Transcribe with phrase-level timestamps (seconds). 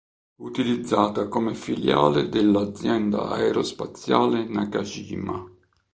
[0.37, 5.45] Utilizzata come filiale della azienda aerospaziale Nakajima.